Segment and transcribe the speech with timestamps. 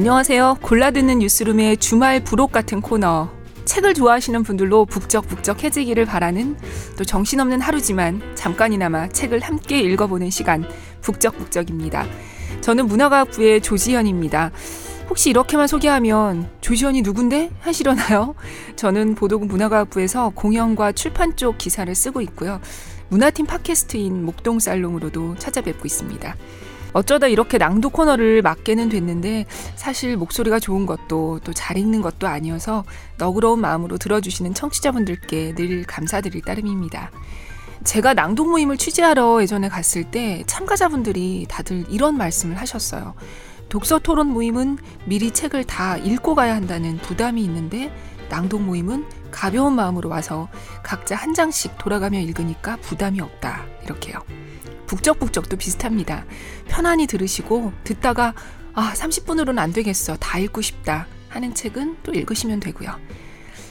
[0.00, 0.60] 안녕하세요.
[0.62, 3.28] 골라듣는 뉴스룸의 주말 부록 같은 코너.
[3.66, 6.56] 책을 좋아하시는 분들로 북적북적해지기를 바라는
[6.96, 10.64] 또 정신없는 하루지만 잠깐이나마 책을 함께 읽어보는 시간
[11.02, 12.06] 북적북적입니다.
[12.62, 14.52] 저는 문화과학부의 조지현입니다.
[15.10, 17.50] 혹시 이렇게만 소개하면 조지현이 누군데?
[17.60, 18.34] 하시려나요?
[18.76, 22.58] 저는 보도국 문화과학부에서 공연과 출판 쪽 기사를 쓰고 있고요.
[23.10, 26.36] 문화팀 팟캐스트인 목동살롱으로도 찾아뵙고 있습니다.
[26.92, 32.84] 어쩌다 이렇게 낭독 코너를 맡게는 됐는데 사실 목소리가 좋은 것도 또 잘 읽는 것도 아니어서
[33.18, 37.10] 너그러운 마음으로 들어주시는 청취자분들께 늘 감사드릴 따름입니다.
[37.84, 43.14] 제가 낭독 모임을 취재하러 예전에 갔을 때 참가자분들이 다들 이런 말씀을 하셨어요.
[43.68, 47.92] 독서 토론 모임은 미리 책을 다 읽고 가야 한다는 부담이 있는데
[48.30, 50.48] 낭독 모임은 가벼운 마음으로 와서
[50.82, 53.64] 각자 한 장씩 돌아가며 읽으니까 부담이 없다.
[53.84, 54.18] 이렇게요.
[54.86, 56.24] 북적북적도 비슷합니다.
[56.68, 58.34] 편안히 들으시고 듣다가
[58.74, 60.16] 아, 30분으로는 안 되겠어.
[60.16, 61.06] 다 읽고 싶다.
[61.28, 62.90] 하는 책은 또 읽으시면 되고요.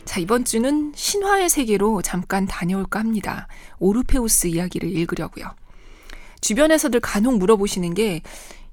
[0.06, 3.48] 자, 이번 주는 신화의 세계로 잠깐 다녀올까 합니다.
[3.80, 5.54] 오르페우스 이야기를 읽으려고요.
[6.42, 8.22] 주변에서들 간혹 물어보시는 게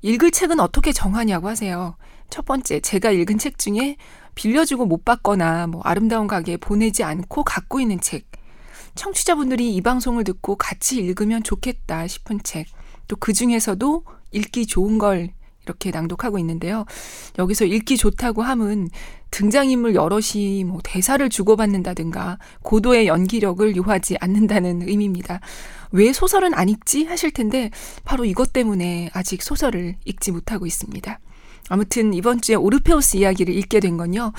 [0.02, 1.96] 읽을 책은 어떻게 정하냐고 하세요.
[2.30, 3.96] 첫 번째, 제가 읽은 책 중에
[4.36, 8.26] 빌려주고 못 받거나 뭐 아름다운 가게에 보내지 않고 갖고 있는 책.
[8.94, 12.68] 청취자분들이 이 방송을 듣고 같이 읽으면 좋겠다 싶은 책.
[13.08, 15.30] 또 그 중에서도 읽기 좋은 걸
[15.64, 16.84] 이렇게 낭독하고 있는데요.
[17.38, 18.88] 여기서 읽기 좋다고 함은
[19.30, 25.40] 등장인물 여럿이 뭐 대사를 주고받는다든가 고도의 연기력을 요하지 않는다는 의미입니다.
[25.90, 27.04] 왜 소설은 안 읽지?
[27.04, 27.70] 하실 텐데
[28.04, 31.18] 바로 이것 때문에 아직 소설을 읽지 못하고 있습니다.
[31.68, 34.32] 아무튼 이번 주에 오르페우스 이야기를 읽게 된 건요.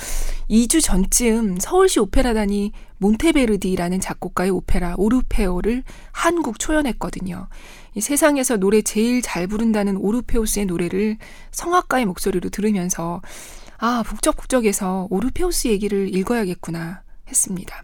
[0.50, 7.48] 2주 전쯤 서울시 오페라단이 몬테베르디라는 작곡가의 오페라 오르페오를 한국 초연했거든요.
[7.96, 11.18] 이 세상에서 노래 제일 잘 부른다는 오르페우스의 노래를
[11.52, 13.22] 성악가의 목소리로 들으면서
[13.80, 17.84] 아, 북적북적해서 오르페우스 얘기를 읽어야겠구나 했습니다.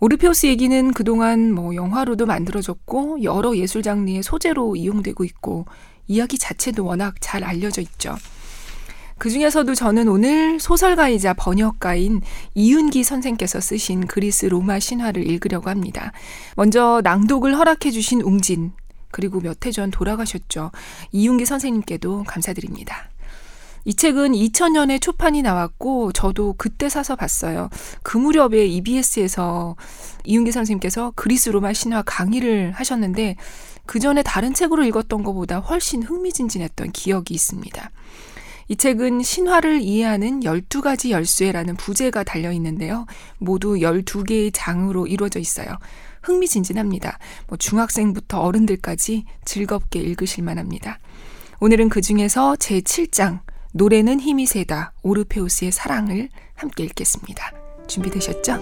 [0.00, 5.66] 오르페우스 얘기는 그동안 뭐 영화로도 만들어졌고 여러 예술 장르의 소재로 이용되고 있고
[6.06, 8.14] 이야기 자체도 워낙 잘 알려져 있죠.
[9.18, 12.20] 그 중에서도 저는 오늘 소설가이자 번역가인
[12.54, 16.12] 이윤기 선생께서 쓰신 그리스 로마 신화를 읽으려고 합니다.
[16.56, 18.72] 먼저 낭독을 허락해 주신 웅진,
[19.10, 20.70] 그리고 몇 해 전 돌아가셨죠.
[21.12, 23.10] 이윤기 선생님께도 감사드립니다.
[23.84, 27.70] 이 책은 2000년에 초판이 나왔고 저도 그때 사서 봤어요.
[28.02, 29.76] 그 무렵에 EBS에서
[30.24, 33.36] 이윤기 선생님께서 그리스 로마 신화 강의를 하셨는데
[33.86, 37.90] 그 전에 다른 책으로 읽었던 것보다 훨씬 흥미진진했던 기억이 있습니다.
[38.68, 43.06] 이 책은 신화를 이해하는 12가지 열쇠라는 부제가 달려 있는데요.
[43.38, 45.68] 모두 12개의 장으로 이루어져 있어요.
[46.22, 47.18] 흥미진진합니다.
[47.46, 50.98] 뭐 중학생부터 어른들까지 즐겁게 읽으실 만합니다.
[51.60, 53.40] 오늘은 그 중에서 제 7장,
[53.72, 57.52] 노래는 힘이 세다, 오르페우스의 사랑을 함께 읽겠습니다.
[57.86, 58.58] 준비되셨죠?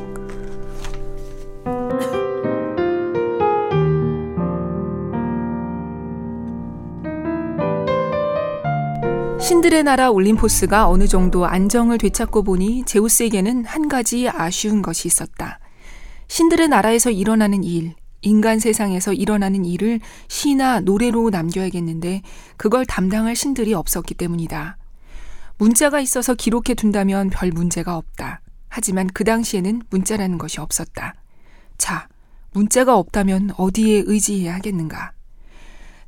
[9.47, 15.61] 신들의 나라 올림포스가 어느 정도 안정을 되찾고 보니 제우스에게는 한 가지 아쉬운 것이 있었다.
[16.27, 22.23] 신들의 나라에서 일어나는 일, 인간 세상에서 일어나는 일을 시나 노래로 남겨야겠는데
[22.56, 24.79] 그걸 담당할 신들이 없었기 때문이다.
[25.59, 28.41] 문자가 있어서 기록해 둔다면 별 문제가 없다.
[28.69, 31.15] 하지만 그 당시에는 문자라는 것이 없었다.
[31.79, 32.09] 자,
[32.53, 35.12] 문자가 없다면 어디에 의지해야 하겠는가?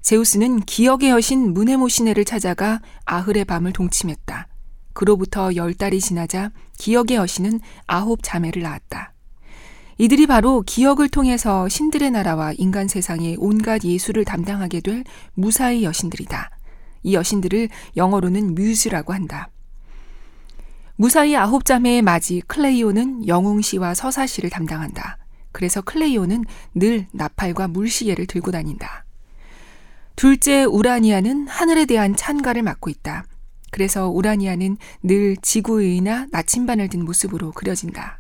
[0.08, 4.48] 제우스는 기억의 여신 무네모 시네를 찾아가 아흐의 밤을 동침했다.
[4.94, 9.12] 그로부터 열 달이 지나자 기억의 여신은 아홉 자매를 낳았다.
[9.98, 15.04] 이들이 바로 기억을 통해서 신들의 나라와 인간 세상의 온갖 예술을 담당하게 될
[15.34, 16.52] 무사의 여신들이다.
[17.02, 17.68] 이 여신들을
[17.98, 19.50] 영어로는 뮤즈라고 한다.
[20.96, 25.18] 무사히 아홉 자매의 맞이 클레이오는 영웅시와 서사시를 담당한다.
[25.52, 26.46] 그래서 클레이오는
[26.76, 29.04] 늘 나팔과 물시계를 들고 다닌다.
[30.18, 33.24] 둘째 우라니아는 하늘에 대한 찬가를 맡고 있다.
[33.70, 38.18] 그래서 우라니아는 늘 지구의나 나침반을 든 모습으로 그려진다.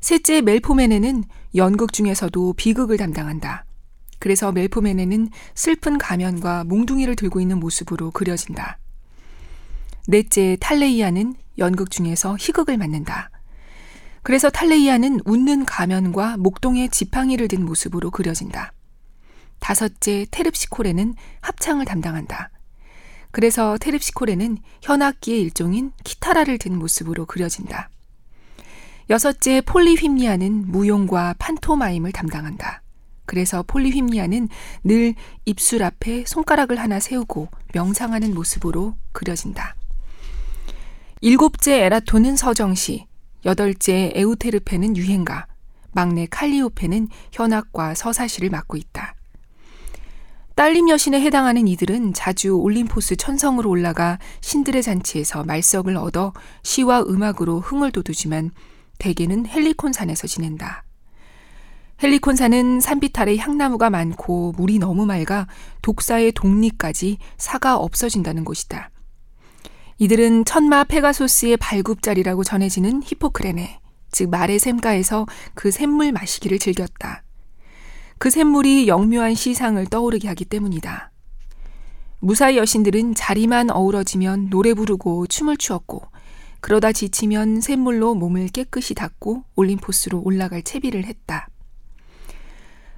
[0.00, 1.22] 셋째 멜포메네는
[1.54, 3.66] 연극 중에서도 비극을 담당한다.
[4.18, 8.80] 그래서 멜포메네는 슬픈 가면과 몽둥이를 들고 있는 모습으로 그려진다.
[10.08, 13.30] 넷째 탈레이아는 연극 중에서 희극을 맡는다.
[14.24, 18.72] 그래서 탈레이아는 웃는 가면과 목동에 지팡이를 든 모습으로 그려진다.
[19.60, 22.50] 다섯째 테릅시코레는 합창을 담당한다.
[23.30, 27.90] 그래서 테릅시코레는 현악기의 일종인 키타라를 든 모습으로 그려진다.
[29.08, 32.82] 여섯째 폴리휘미아는 무용과 판토마임을 담당한다.
[33.26, 34.48] 그래서 폴리휘미아는
[34.82, 35.14] 늘
[35.44, 39.76] 입술 앞에 손가락을 하나 세우고 명상하는 모습으로 그려진다.
[41.20, 43.06] 일곱째 에라톤은 서정시,
[43.44, 45.46] 여덟째 에우테르페는 유행가,
[45.92, 49.14] 막내 칼리오페는 현악과 서사시를 맡고 있다.
[50.60, 57.92] 딸림 여신에 해당하는 이들은 자주 올림포스 천성으로 올라가 신들의 잔치에서 말석을 얻어 시와 음악으로 흥을
[57.92, 58.50] 돋우지만
[58.98, 60.84] 대개는 헬리콘 산에서 지낸다.
[62.02, 65.46] 헬리콘 산은 산빛 아래 향나무가 많고 물이 너무 맑아
[65.80, 68.90] 독사의 독리까지 사가 없어진다는 곳이다.
[69.96, 73.80] 이들은 천마 페가소스의 발굽자리라고 전해지는 히포크레네,
[74.12, 75.24] 즉 말의 샘가에서
[75.54, 77.22] 그 샘물 마시기를 즐겼다.
[78.20, 81.10] 그 샘물이 영묘한 시상을 떠오르게 하기 때문이다.
[82.18, 86.02] 무사히 여신들은 자리만 어우러지면 노래 부르고 춤을 추었고
[86.60, 91.48] 그러다 지치면 샘물로 몸을 깨끗이 닦고 올림포스로 올라갈 채비를 했다.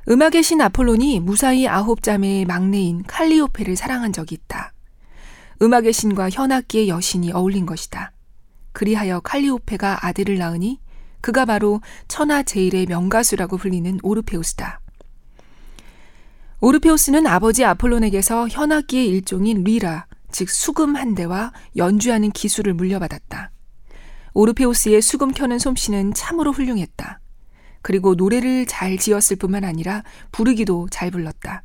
[0.08, 4.72] 음악의 신 아폴론이 무사히 아홉 자매의 막내인 칼리오페를 사랑한 적이 있다.
[5.62, 8.10] 음악의 신과 현악기의 여신이 어울린 것이다.
[8.72, 10.80] 그리하여 칼리오페가 아들을 낳으니
[11.20, 14.81] 그가 바로 천하 제일의 명가수라고 불리는 오르페우스다.
[16.64, 23.50] 오르페우스는 아버지 아폴론에게서 현악기의 일종인 리라, 즉 수금 한 대와 연주하는 기술을 물려받았다.
[24.32, 27.18] 오르페우스의 수금 켜는 솜씨는 참으로 훌륭했다.
[27.82, 31.64] 그리고 노래를 잘 지었을 뿐만 아니라 부르기도 잘 불렀다.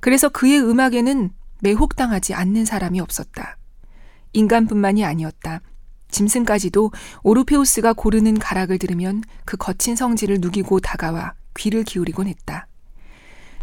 [0.00, 1.28] 그래서 그의 음악에는
[1.60, 3.58] 매혹당하지 않는 사람이 없었다.
[4.32, 5.60] 인간뿐만이 아니었다.
[6.10, 6.90] 짐승까지도
[7.22, 12.66] 오르페우스가 고르는 가락을 들으면 그 거친 성질을 누기고 다가와 귀를 기울이곤 했다.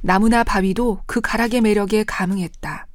[0.02, 2.88] 나무나 바위도 그 가락의 매력에 감흥했다.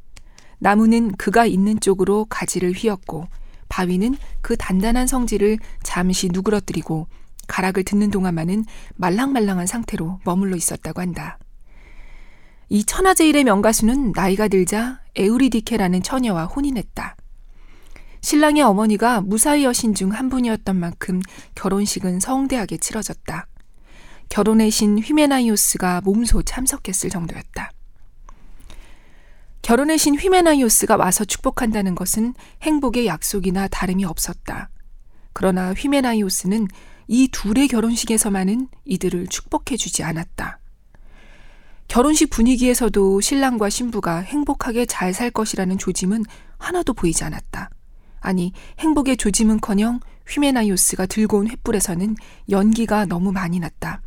[0.59, 3.27] 나무는 그가 있는 쪽으로 가지를 휘었고
[3.69, 7.09] 바위는 그 단단한 성질을 잠시 누그러뜨리고
[7.49, 8.65] 가락을 듣는 동안만은
[8.95, 11.39] 말랑말랑한 상태로 머물러 있었다고 한다.
[12.69, 17.17] 이 천하제일의 명가수는 나이가 들자 에우리디케라는 처녀와 혼인했다.
[18.21, 21.21] 신랑의 어머니가 무사히 여신 중 한 분이었던 만큼
[21.57, 23.47] 결혼식은 성대하게 치러졌다.
[24.33, 27.71] 결혼의 신 휘메나이오스가 몸소 참석했을 정도였다.
[29.61, 32.33] 결혼의 신 휘메나이오스가 와서 축복한다는 것은
[32.63, 34.71] 행복의 약속이나 다름이 없었다.
[35.35, 36.67] 그러나 휘메나이오스는
[37.09, 40.61] 이 둘의 결혼식에서만은 이들을 축복해주지 않았다.
[41.89, 46.25] 결혼식 분위기에서도 신랑과 신부가 행복하게 잘 살 것이라는 조짐은
[46.57, 47.69] 하나도 보이지 않았다.
[48.21, 52.17] 아니, 행복의 조짐은커녕 휘메나이오스가 들고 온 횃불에서는
[52.49, 54.01] 연기가 너무 많이 났다.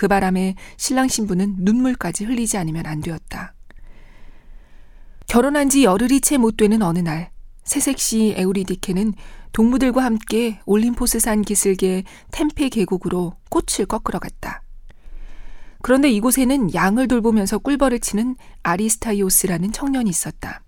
[0.00, 3.52] 그 바람에 신랑 신부는 눈물까지 흘리지 않으면 안 되었다.
[5.26, 7.30] 결혼한 지 열흘이 채 못 되는 어느 날,
[7.64, 9.12] 새색시 에우리디케는
[9.52, 14.62] 동무들과 함께 올림포스산 기슭의 템페 계곡으로 꽃을 꺾으러 갔다.
[15.82, 20.62] 그런데 이곳에는 양을 돌보면서 꿀벌을 치는 아리스타이오스라는 청년이 있었다.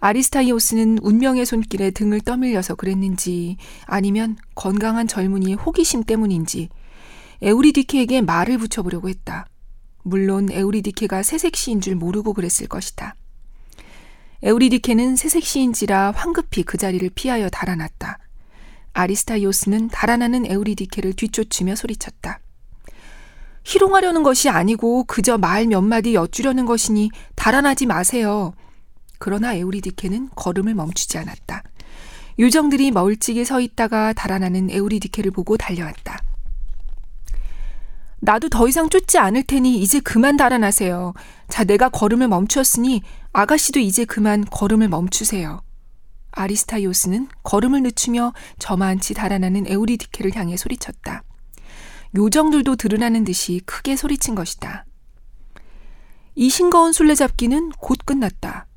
[0.00, 6.70] 아리스타이오스는 운명의 손길에 등을 떠밀려서 그랬는지 아니면 건강한 젊은이의 호기심 때문인지
[7.42, 9.46] 에우리디케에게 말을 붙여보려고 했다.
[10.04, 13.16] 물론 에우리디케가 새색시인 줄 모르고 그랬을 것이다.
[14.42, 18.18] 에우리디케는 새색시인지라 황급히 그 자리를 피하여 달아났다.
[18.92, 22.40] 아리스타이오스는 달아나는 에우리디케를 뒤쫓으며 소리쳤다.
[23.64, 28.52] 희롱하려는 것이 아니고 그저 말 몇 마디 여쭈려는 것이니 달아나지 마세요.
[29.18, 31.62] 그러나 에우리디케는 걸음을 멈추지 않았다.
[32.38, 36.18] 요정들이 멀찍이 서 있다가 달아나는 에우리디케를 보고 달려왔다.
[38.24, 41.12] 나도 더 이상 쫓지 않을 테니 이제 그만 달아나세요.
[41.48, 43.02] 자, 내가 걸음을 멈추었으니
[43.32, 45.60] 아가씨도 이제 그만 걸음을 멈추세요.
[46.30, 51.24] 아리스타이오스는 걸음을 늦추며 저만치 달아나는 에우리디케를 향해 소리쳤다.
[52.14, 54.84] 요정들도 드러나는 듯이 크게 소리친 것이다.
[56.36, 58.68] 이 싱거운 술래잡기는 곧 끝났다.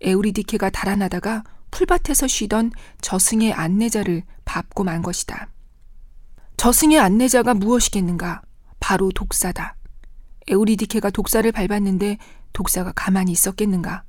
[0.00, 2.72] 에우리디케가 달아나다가 풀밭에서 쉬던
[3.02, 5.50] 저승의 안내자를 밟고 만 것이다.
[6.56, 8.45] 저승의 안내자가 무엇이겠는가?
[8.86, 9.74] 바로 독사다.
[10.46, 12.18] 에우리디케가 독사를 밟았는데
[12.52, 14.04] 독사가 가만히 있었겠는가?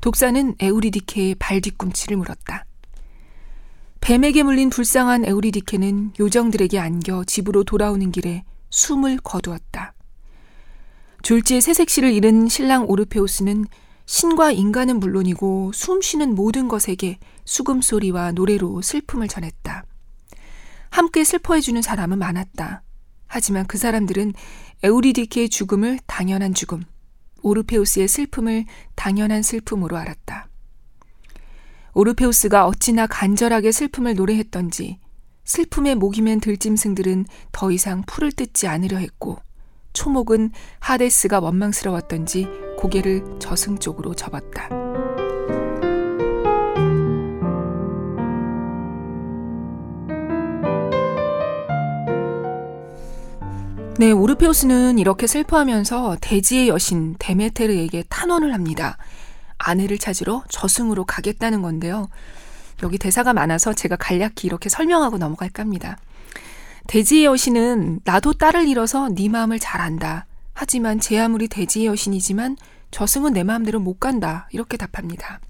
[0.00, 2.64] 독사는 에우리디케의 발 뒤꿈치를 물었다.
[4.00, 9.94] 뱀에게 물린 불쌍한 에우리디케는 요정들에게 안겨 집으로 돌아오는 길에 숨을 거두었다.
[11.22, 13.66] 졸지에 새색시를 잃은 신랑 오르페우스는
[14.06, 19.84] 신과 인간은 물론이고 숨 쉬는 모든 것에게 수금소리와 노래로 슬픔을 전했다.
[20.90, 22.82] 함께 슬퍼해주는 사람은 많았다.
[23.28, 24.32] 하지만 그 사람들은
[24.82, 26.82] 에우리디케의 죽음을 당연한 죽음,
[27.42, 28.64] 오르페우스의 슬픔을
[28.96, 30.48] 당연한 슬픔으로 알았다.
[31.94, 34.98] 오르페우스가 어찌나 간절하게 슬픔을 노래했던지
[35.44, 39.38] 슬픔에 목이 맨 들짐승들은 더 이상 풀을 뜯지 않으려 했고
[39.94, 44.68] 초목은 하데스가 원망스러웠던지 고개를 저승 쪽으로 접었다.
[53.98, 58.96] 네, 오르페우스는 이렇게 슬퍼하면서 대지의 여신 데메테르에게 탄원을 합니다.
[59.58, 62.08] 아내를 찾으러 저승으로 가겠다는 건데요.
[62.84, 65.98] 여기 대사가 많아서 제가 간략히 이렇게 설명하고 넘어갈까 합니다.
[66.86, 70.26] 대지의 여신은 나도 딸을 잃어서 네 마음을 잘 안다.
[70.54, 72.56] 하지만 제 아무리 대지의 여신이지만
[72.92, 74.48] 저승은 내 마음대로 못 간다.
[74.52, 75.40] 이렇게 답합니다.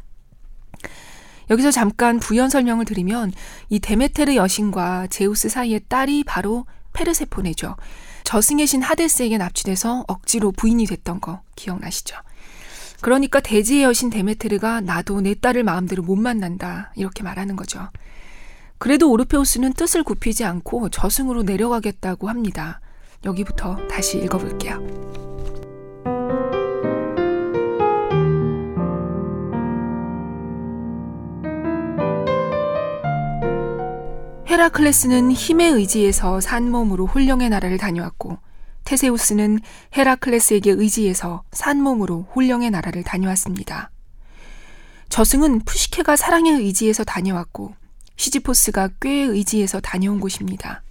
[1.50, 3.30] 여기서 잠깐 부연 설명을 드리면
[3.68, 6.64] 이 데메테르 여신과 제우스 사이의 딸이 바로
[6.94, 7.76] 페르세포네죠.
[8.28, 12.14] 저승의 신 하데스에게 납치돼서 억지로 부인이 됐던 거 기억나시죠?
[13.00, 17.88] 그러니까 대지의 여신 데메테르가 나도 내 딸을 마음대로 못 만난다 이렇게 말하는 거죠.
[18.76, 22.82] 그래도 오르페우스는 뜻을 굽히지 않고 저승으로 내려가겠다고 합니다.
[23.24, 24.76] 여기부터 다시 읽어볼게요.
[34.58, 38.38] 헤라클레스는 힘에 의지해서 산 몸으로 홀령의 나라를 다녀왔고
[38.82, 39.60] 테세우스는
[39.96, 43.92] 헤라클레스에게 의지해서 산 몸으로 홀령의 나라를 다녀왔습니다.
[45.10, 47.76] 저승은 푸시케가 사랑에 의지해서 다녀왔고
[48.16, 50.82] 시지포스가 꾀에 의지해서 다녀온 곳입니다.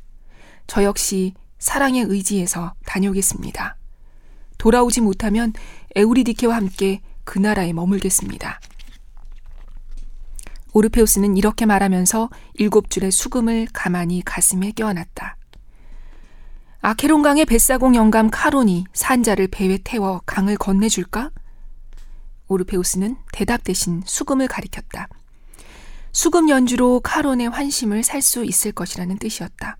[0.65, 3.75] 저 역시 사랑에 의지해서 다녀오겠습니다.
[4.57, 5.51] 돌아오지 못하면
[5.93, 8.61] 에우리디케와 함께 그 나라에 머물겠습니다.
[10.77, 15.35] 오르페우스는 이렇게 말하면서 일곱 줄의 수금을 가만히 가슴에 껴안았다.
[16.81, 21.31] 아케론강의 뱃사공 영감 카론이 산자를 배에 태워 강을 건네줄까?
[22.47, 25.07] 오르페우스는 대답 대신 수금을 가리켰다.
[26.11, 29.77] 수금 연주로 카론의 환심을 살 수 있을 것이라는 뜻이었다.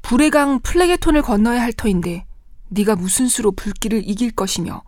[0.00, 2.24] 불의 강 플레게톤을 건너야 할 터인데
[2.70, 4.82] 네가 무슨 수로 불길을 이길 것이며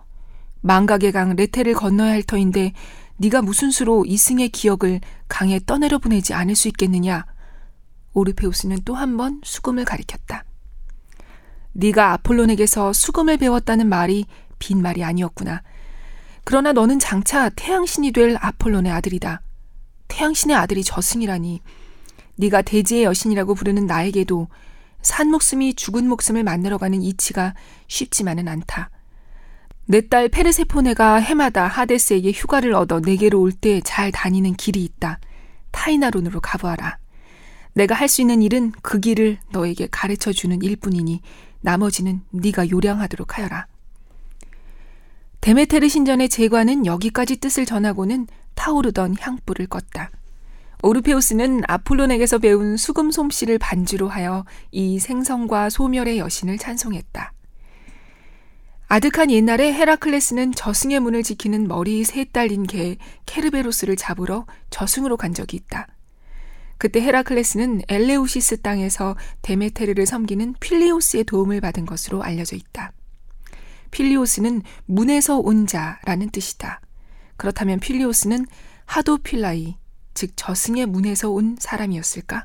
[0.62, 2.72] 망각의 강 레테를 건너야 할 터인데
[3.22, 7.24] 네가 무슨 수로 이승의 기억을 강에 떠내려 보내지 않을 수 있겠느냐?
[8.14, 10.44] 오르페우스는 또 한 번 수금을 가리켰다.
[11.72, 14.26] 네가 아폴론에게서 수금을 배웠다는 말이
[14.58, 15.62] 빈말이 아니었구나.
[16.42, 19.40] 그러나 너는 장차 태양신이 될 아폴론의 아들이다.
[20.08, 21.62] 태양신의 아들이 저승이라니.
[22.34, 24.48] 네가 대지의 여신이라고 부르는 나에게도
[25.00, 27.54] 산 목숨이 죽은 목숨을 만나러 가는 이치가
[27.86, 28.90] 쉽지만은 않다.
[29.86, 35.18] 내 딸 페르세포네가 해마다 하데스에게 휴가를 얻어 내게로 올 때 잘 다니는 길이 있다.
[35.70, 36.98] 타이나론으로 가보아라.
[37.74, 41.20] 내가 할 수 있는 일은 그 길을 너에게 가르쳐 주는 일뿐이니
[41.60, 43.66] 나머지는 네가 요량하도록 하여라.
[45.40, 50.08] 데메테르 신전의 제관은 여기까지 뜻을 전하고는 타오르던 향불을 껐다.
[50.84, 57.32] 오르페우스는 아폴론에게서 배운 수금 솜씨를 반주로 하여 이 생성과 소멸의 여신을 찬송했다.
[58.94, 65.56] 아득한 옛날에 헤라클레스는 저승의 문을 지키는 머리 세 딸린 개 케르베로스를 잡으러 저승으로 간 적이
[65.56, 65.86] 있다.
[66.76, 72.92] 그때 헤라클레스는 엘레우시스 땅에서 데메테르를 섬기는 필리오스의 도움을 받은 것으로 알려져 있다.
[73.92, 76.82] 필리오스는 문에서 온 자라는 뜻이다.
[77.38, 78.44] 그렇다면 필리오스는
[78.84, 79.78] 하도필라이,
[80.12, 82.44] 즉 저승의 문에서 온 사람이었을까?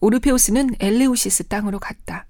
[0.00, 2.26] 오르페우스는 엘레우시스 땅으로 갔다.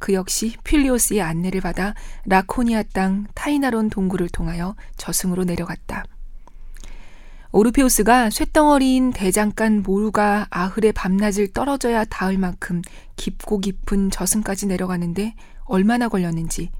[0.00, 6.04] 그 역시 필리오스의 안내를 받아 라코니아 땅 타이나론 동굴을 통하여 저승으로 내려갔다.
[7.52, 12.80] 오르페우스가 쇳덩어리인 대장간 모루가 아흐의 밤낮을 떨어져야 닿을 만큼
[13.16, 16.70] 깊고 깊은 저승까지 내려가는데 얼마나 걸렸는지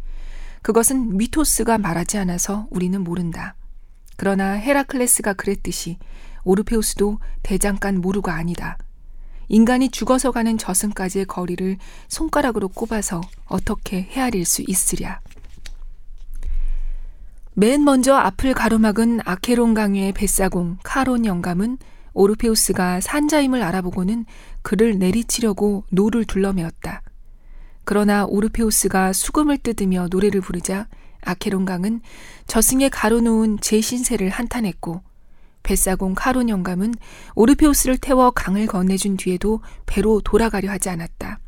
[0.63, 3.55] 그것은 미토스가 말하지 않아서 우리는 모른다.
[4.17, 5.99] 그러나 헤라클레스가 그랬듯이
[6.45, 8.79] 오르페우스도 대장간 모루가 아니다.
[9.51, 11.77] 인간이 죽어서 가는 저승까지의 거리를
[12.07, 15.21] 손가락으로 꼽아서 어떻게 헤아릴 수 있으랴.
[17.55, 21.79] 맨 먼저 앞을 가로막은 아케론 강의 뱃사공 카론 영감은
[22.13, 24.25] 오르페우스가 산자임을 알아보고는
[24.63, 27.03] 그를 내리치려고 노를 둘러매었다.
[27.85, 30.87] 그러나 오르페우스가 수금을 뜯으며 노래를 부르자
[31.23, 32.03] 아케론 강은
[32.47, 35.03] 저승에 가로놓은 제 신세를 한탄했고
[35.63, 36.95] 뱃사공 카론 영감은
[37.35, 41.41] 오르페우스를 태워 강을 건네준 뒤에도 배로 돌아가려 하지 않았다.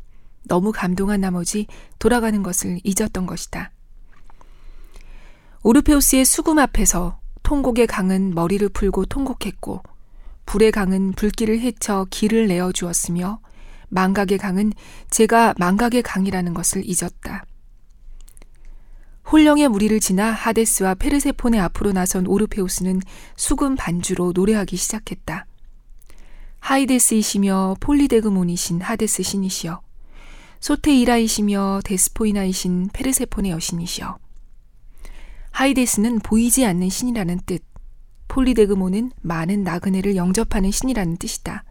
[0.47, 1.67] 너무 감동한 나머지
[1.99, 3.71] 돌아가는 것을 잊었던 것이다.
[5.63, 9.81] 오르페우스의 수금 앞에서 통곡의 강은 머리를 풀고 통곡했고
[10.45, 13.39] 불의 강은 불길을 헤쳐 길을 내어 주었으며
[13.89, 14.73] 망각의 강은
[15.09, 17.45] 제가 망각의 강이라는 것을 잊었다.
[19.31, 23.01] 홀령의 무리를 지나 하데스와 페르세폰의 앞으로 나선 오르페우스는
[23.35, 25.45] 수금 반주로 노래하기 시작했다.
[26.59, 29.81] 하이데스이시며 폴리데그몬이신 하데스 신이시여
[30.59, 34.17] 소테이라이시며 데스포이나이신 페르세폰의 여신이시여
[35.51, 37.63] 하이데스는 보이지 않는 신이라는 뜻
[38.29, 41.63] 폴리데그몬은 많은 나그네를 영접하는 신이라는 뜻이다.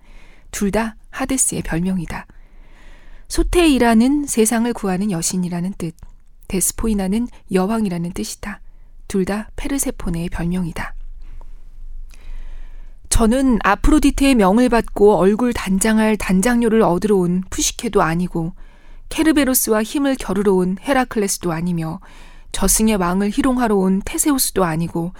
[0.50, 2.26] 둘 다 하데스의 별명이다.
[3.28, 5.94] 소테이라는 세상을 구하는 여신이라는 뜻,
[6.56, 8.60] 데스포이나는 여왕이라는 뜻이다.
[9.08, 10.94] 둘 다 페르세포네의 별명이다.
[13.08, 18.54] 저는 아프로디테의 명을 받고 얼굴 단장할 단장료를 얻으러 온 푸시케도 아니고
[19.10, 22.00] 케르베로스와 힘을 겨루러 온 헤라클레스도 아니며
[22.52, 25.12] 저승의 왕을 희롱하러 온 테세우스도 아니고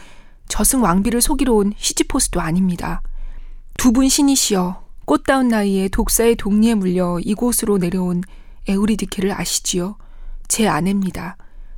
[0.49, 3.03] 저승 왕비를 속이러 온 시지포스도 아닙니다.
[3.79, 8.23] 두 분 신이시여 꽃다운 나이에 독사의 독리에 물려 이곳으로 내려온
[8.69, 9.97] 에우리디케를 아시지요?
[10.49, 11.37] 제 아내입니다.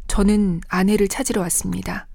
[0.09, 2.06] 저는 아내를 찾으러 왔습니다.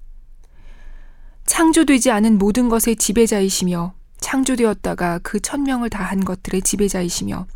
[1.46, 7.46] 창조되지 않은 모든 것의 지배자이시며 창조되었다가 그 천명을 다한 것들의 지배자이시며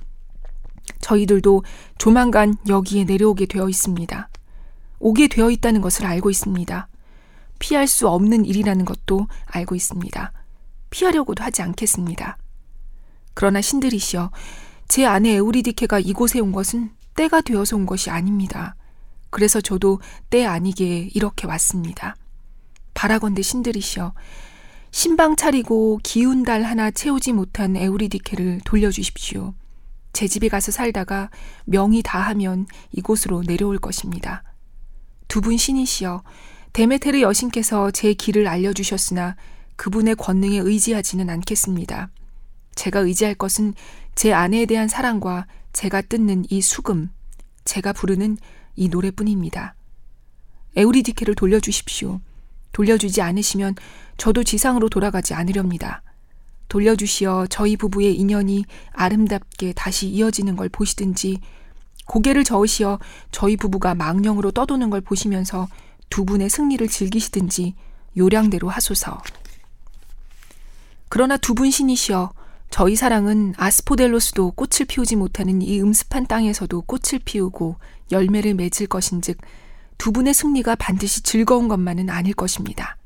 [1.00, 1.62] 저희들도
[1.98, 4.28] 조만간 여기에 내려오게 되어 있습니다.
[4.98, 6.88] 오게 되어 있다는 것을 알고 있습니다.
[7.58, 10.32] 피할 수 없는 일이라는 것도 알고 있습니다.
[10.90, 12.36] 피하려고도 하지 않겠습니다.
[13.34, 14.30] 그러나 신들이시여,
[14.88, 18.76] 제 아내 에우리디케가 이곳에 온 것은 때가 되어서 온 것이 아닙니다.
[19.34, 19.98] 그래서 저도
[20.30, 22.14] 때 아니게 이렇게 왔습니다.
[22.94, 24.14] 바라건대 신들이시여,
[24.92, 29.54] 신방 차리고 기운 달 하나 채우지 못한 에우리디케를 돌려주십시오.
[30.12, 31.30] 제 집에 가서 살다가
[31.64, 34.44] 명이 다하면 이곳으로 내려올 것입니다.
[35.26, 36.22] 두 분 신이시여,
[36.72, 39.34] 데메테르 여신께서 제 길을 알려주셨으나
[39.74, 42.08] 그분의 권능에 의지하지는 않겠습니다.
[42.76, 43.74] 제가 의지할 것은
[44.14, 47.10] 제 아내에 대한 사랑과 제가 뜯는 이 수금,
[47.64, 48.38] 제가 부르는
[48.76, 49.74] 이 노래뿐입니다.
[50.76, 52.20] 에우리디케를 돌려주십시오.
[52.72, 53.76] 돌려주지 않으시면
[54.16, 56.02] 저도 지상으로 돌아가지 않으렵니다.
[56.68, 61.38] 돌려주시어 저희 부부의 인연이 아름답게 다시 이어지는 걸 보시든지
[62.06, 62.98] 고개를 저으시어
[63.30, 65.68] 저희 부부가 망령으로 떠도는 걸 보시면서
[66.10, 67.74] 두 분의 승리를 즐기시든지
[68.16, 69.22] 요량대로 하소서.
[71.08, 72.32] 그러나 두 분 신이시여
[72.74, 77.76] 저희 사랑은 아스포델로스도 꽃을 피우지 못하는 이 음습한 땅에서도 꽃을 피우고
[78.10, 79.38] 열매를 맺을 것인즉
[79.96, 82.96] 두 분의 승리가 반드시 즐거운 것만은 아닐 것입니다.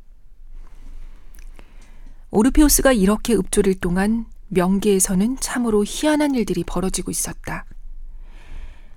[2.31, 7.67] 오르페우스가 이렇게 읊조릴 동안 명계에서는 참으로 희한한 일들이 벌어지고 있었다.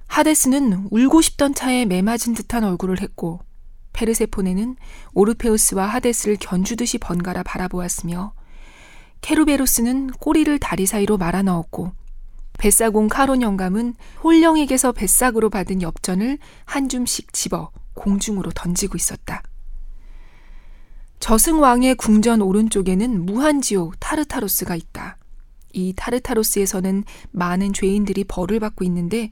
[0.07, 3.41] 하데스는 울고 싶던 차에 매맞은 듯한 얼굴을 했고
[3.91, 4.77] 페르세포네는
[5.15, 8.31] 오르페우스와 하데스를 견주듯이 번갈아 바라보았으며
[9.21, 11.93] 케루베로스는 꼬리를 다리 사이로 말아 넣었고
[12.57, 19.41] 뱃사공 카론 영감은 홀령에게서 뱃삭으로 받은 엽전을 한 줌씩 집어 공중으로 던지고 있었다.
[21.19, 25.17] 저승왕의 궁전 오른쪽에는 무한지옥 타르타로스가 있다.
[25.73, 29.29] 이 타르타로스에서는 많은 죄인들이 벌을 받고 있는데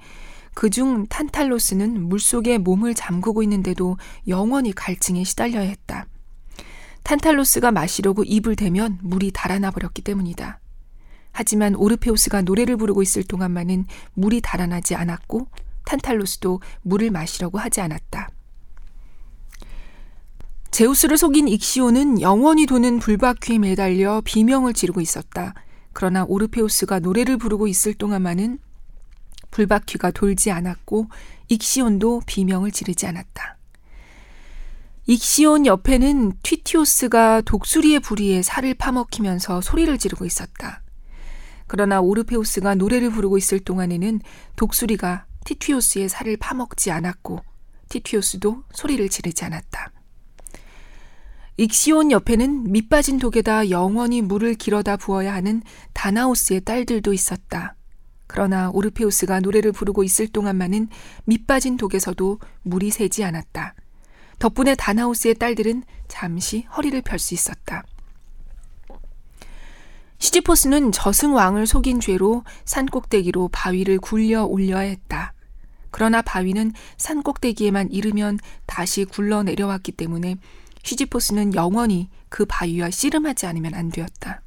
[0.54, 3.98] 그중 탄탈로스는 물속에 몸을 잠그고 있는데도
[4.28, 6.06] 영원히 갈증에 시달려야 했다.
[7.04, 10.60] 탄탈로스가 마시려고 입을 대면 물이 달아나 버렸기 때문이다.
[11.32, 15.48] 하지만 오르페우스가 노래를 부르고 있을 동안만은 물이 달아나지 않았고
[15.86, 18.30] 탄탈로스도 물을 마시려고 하지 않았다.
[20.72, 25.54] 제우스를 속인 익시오는 영원히 도는 불바퀴에 매달려 비명을 지르고 있었다.
[25.94, 28.60] 그러나 오르페우스가 노래를 부르고 있을 동안만은
[29.52, 31.08] 불바퀴가 돌지 않았고
[31.48, 33.59] 익시온도 비명을 지르지 않았다.
[35.10, 40.84] 익시온 옆에는 튀티오스가 독수리의 부리에 살을 파먹히면서 소리를 지르고 있었다.
[41.66, 44.22] 그러나 오르페우스가 노래를 부르고 있을 동안에는
[44.56, 47.40] 독수리가 티튀오스의 살을 파먹지 않았고
[47.90, 49.92] 티튀오스도 소리를 지르지 않았다.
[51.58, 57.76] 익시온 옆에는 밑빠진 독에다 영원히 물을 길어다 부어야 하는 다나오스의 딸들도 있었다.
[58.28, 60.90] 그러나 오르페우스가 노래를 부르고 있을 동안만은
[61.26, 63.74] 밑빠진 독에서도 물이 새지 않았다.
[64.40, 67.84] 덕분에 다나우스의 딸들은 잠시 허리를 펼 수 있었다.
[70.18, 75.34] 시지포스는 저승 왕을 속인 죄로 산 꼭대기로 바위를 굴려 올려야 했다.
[75.92, 80.36] 그러나 바위는 산 꼭대기에만 이르면 다시 굴러 내려왔기 때문에
[80.84, 84.42] 시지포스는 영원히 그 바위와 씨름하지 않으면 안 되었다.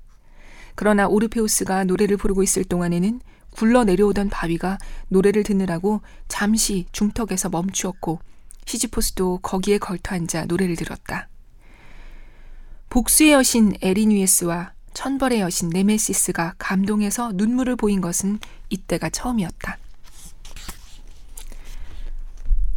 [0.74, 4.78] 그러나 오르페우스가 노래를 부르고 있을 동안에는 굴러 내려오던 바위가
[5.09, 8.20] 노래를 듣느라고 잠시 중턱에서 멈추었고
[8.66, 11.29] 시지포스도 거기에 걸터 앉아 노래를 들었다.
[12.90, 19.79] 복수의 여신 에리뉴에스와 천벌의 여신 네메시스가 감동해서 눈물을 보인 것은 이때가 처음이었다.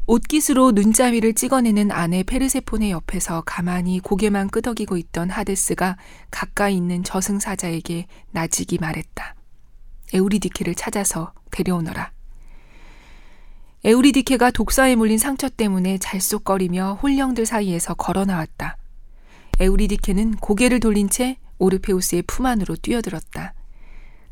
[0.08, 5.98] 옷깃으로 눈자위를 찍어내는 아내 페르세폰의 옆에서 가만히 고개만 끄덕이고 있던 하데스가
[6.30, 9.36] 가까이 있는 저승사자에게 나직이 말했다.
[10.13, 12.14] 에우리디케를 찾아서 데려오너라.
[13.86, 18.78] 에우리디케가 독사에 물린 상처 때문에 잘쏙거리며 홀령들 사이에서 걸어 나왔다.
[19.60, 23.54] 에우리디케는 고개를 돌린 채 오르페우스의 품 안으로 뛰어들었다.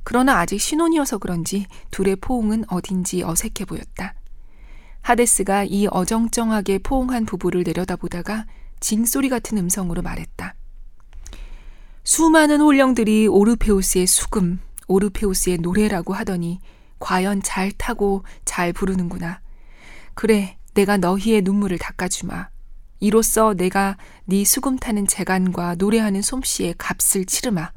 [0.01, 4.15] 그러나 아직 신혼이어서 그런지 둘의 포옹은 어딘지 어색해 보였다.
[5.01, 8.47] 하데스가 이 어정쩡하게 포옹한 부부를 내려다보다가
[8.79, 10.55] 징소리 같은 음성으로 말했다.
[12.03, 16.59] 수많은 홀령들이 오르페우스의 수금, 오르페우스의 노래라고 하더니
[16.97, 19.42] 과연 잘 타고 잘 부르는구나.
[20.13, 22.49] 그래, 내가 너희의 눈물을 닦아주마.
[22.99, 27.71] 이로써 내가 네 수금 타는 재간과 노래하는 솜씨의 값을 치르마.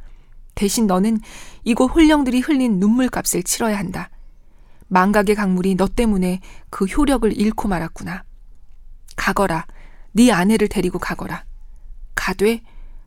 [0.54, 1.20] 대신 너는
[1.64, 4.10] 이곳 홀령들이 흘린 눈물 값을 치러야 한다.
[4.88, 8.24] 망각의 강물이 너 때문에 그 효력을 잃고 말았구나.
[9.16, 9.66] 가거라.
[10.12, 11.44] 네 아내를 데리고 가거라.
[12.14, 12.62] 가되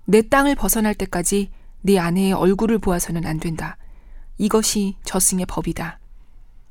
[0.05, 3.77] 내 땅을 벗어날 때까지 네 아내의 얼굴을 보아서는 안 된다.
[4.37, 5.99] 이것이 저승의 법이다.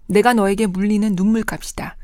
[0.06, 1.96] 내가 너에게 물리는 눈물값이다.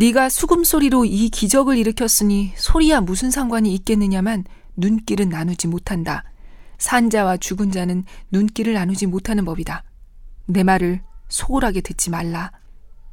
[0.00, 4.44] 네가 수금 소리로 이 기적을 일으켰으니 소리야 무슨 상관이 있겠느냐만
[4.76, 6.22] 눈길은 나누지 못한다.
[6.78, 9.82] 산자와 죽은 자는 눈길을 나누지 못하는 법이다.
[10.46, 12.52] 내 말을 소홀하게 듣지 말라.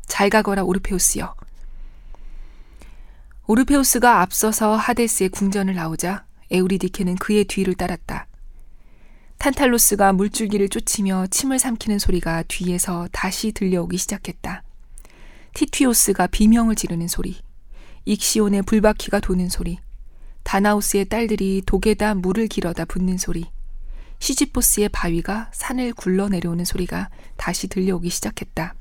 [0.05, 1.33] 잘 가거라 오르페우스여.
[3.47, 8.27] 오르페우스가 앞서서 하데스의 궁전을 나오자 에우리디케는 그의 뒤를 따랐다.
[9.39, 14.64] 탄탈로스가 물줄기를 쫓으며 침을 삼키는 소리가 뒤에서 다시 들려오기 시작했다.
[15.55, 17.37] 티튀오스가 비명을 지르는 소리,
[18.03, 19.79] 익시온의 불바퀴가 도는 소리,
[20.43, 23.45] 다나우스의 딸들이 독에다 물을 길어다 붓는 소리,
[24.19, 28.75] 시지포스의 바위가 산을 굴러 내려오는 소리가 다시 들려오기 시작했다.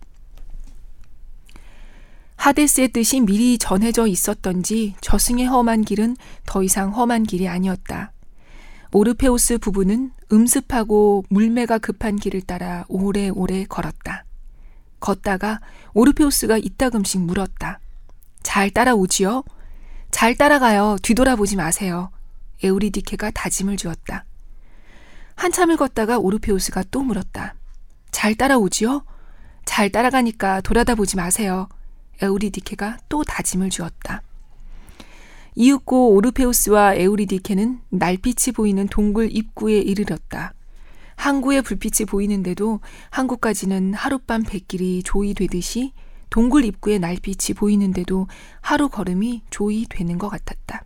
[2.37, 8.13] 하데스의 뜻이 미리 전해져 있었던지 저승의 험한 길은 더 이상 험한 길이 아니었다.
[8.93, 14.25] 오르페우스 부부는 음습하고 물매가 급한 길을 따라 오래오래 걸었다.
[15.05, 15.61] 걷다가
[15.93, 17.79] 오르페우스가 이따금씩 물었다.
[18.43, 19.45] 잘 따라오지요?
[20.11, 20.97] 잘 따라가요.
[21.03, 22.11] 뒤돌아보지 마세요.
[22.63, 24.25] 에우리디케가 다짐을 주었다.
[25.37, 27.55] 한참을 걷다가 오르페우스가 또 물었다.
[28.13, 29.05] 잘 따라오지요?
[29.67, 31.69] 잘 따라가니까 돌아다 보지 마세요.
[32.23, 34.23] 에우리디케가 또 다짐을 주었다.
[35.55, 40.55] 이윽고 오르페우스와 에우리디케는 날빛이 보이는 동굴 입구에 이르렀다.
[41.17, 45.93] 항구의 불빛이 보이는데도 항구까지는 하룻밤 백길이 조이 되듯이
[46.31, 48.27] 동굴 입구의 날빛이 보이는데도
[48.61, 50.85] 하루 걸음이 조이 되는 것 같았다.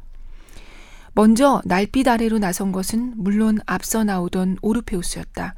[1.14, 5.54] 먼저 날빛 아래로 나선 것은 물론 앞서 나오던 오르페우스였다.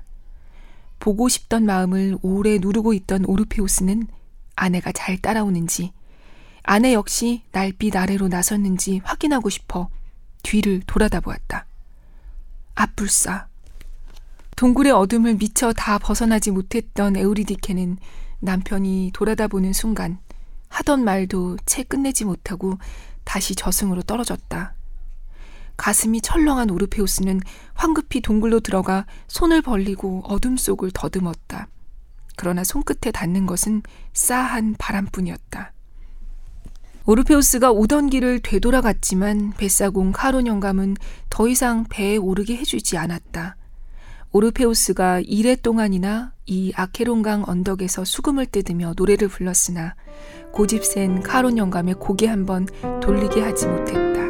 [1.00, 4.06] 보고 싶던 마음을 오래 누르고 있던 오르페우스는
[4.54, 5.92] 아내가 잘 따라오는지,
[6.62, 9.90] 아내 역시 날빛 아래로 나섰는지 확인하고 싶어
[10.42, 11.66] 뒤를 돌아다 보았다.
[12.74, 13.49] 앞불싸.
[14.60, 17.96] 동굴의 어둠을 미처 다 벗어나지 못했던 에우리디케는
[18.40, 20.18] 남편이 돌아다 보는 순간
[20.68, 22.76] 하던 말도 채 끝내지 못하고
[23.24, 24.74] 다시 저승으로 떨어졌다.
[25.78, 27.40] 가슴이 철렁한 오르페우스는
[27.72, 31.68] 황급히 동굴로 들어가 손을 벌리고 어둠 속을 더듬었다.
[32.36, 33.80] 그러나 손끝에 닿는 것은
[34.12, 35.72] 싸한 바람뿐이었다.
[37.06, 40.98] 오르페우스가 오던 길을 되돌아갔지만 뱃사공 카론 영감은
[41.30, 43.56] 더 이상 배에 오르게 해주지 않았다.
[44.32, 49.96] 오르페우스가 이래 동안이나 이 아케론강 언덕에서 수금을 뜯으며 노래를 불렀으나
[50.52, 52.66] 고집센 카론 영감의 고개 한번
[53.02, 54.20] 돌리게 하지 못했다.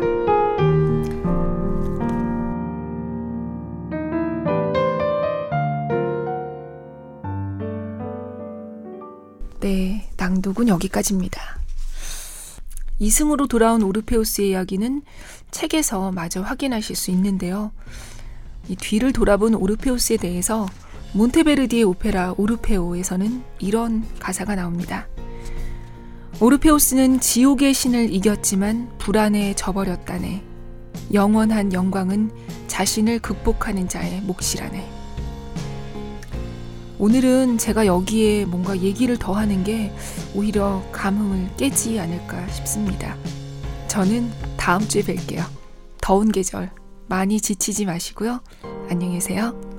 [9.60, 11.60] 네, 낭독은 여기까지입니다.
[12.98, 15.02] 이승으로 돌아온 오르페우스의 이야기는
[15.50, 17.72] 책에서 마저 확인하실 수 있는데요.
[18.68, 20.68] 이 뒤를 돌아본 오르페우스에 대해서
[21.12, 25.08] 몬테베르디의 오페라 오르페오에서는 이런 가사가 나옵니다.
[26.40, 30.44] 오르페우스는 지옥의 신을 이겼지만 불안에 져버렸다네.
[31.12, 32.30] 영원한 영광은
[32.68, 34.88] 자신을 극복하는 자의 몫이라네.
[36.98, 39.92] 오늘은 제가 여기에 뭔가 얘기를 더 하는 게
[40.34, 43.16] 오히려 감흥을 깨지 않을까 싶습니다.
[43.88, 45.44] 저는 다음 주에 뵐게요.
[46.00, 46.70] 더운 계절
[47.10, 48.40] 많이 지치지 마시고요.
[48.88, 49.69] 안녕히 계세요.